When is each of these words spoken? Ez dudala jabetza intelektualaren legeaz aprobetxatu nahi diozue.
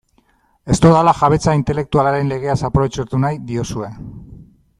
Ez 0.75 0.77
dudala 0.85 1.13
jabetza 1.19 1.55
intelektualaren 1.59 2.33
legeaz 2.33 2.59
aprobetxatu 2.71 3.21
nahi 3.27 3.39
diozue. 3.53 3.93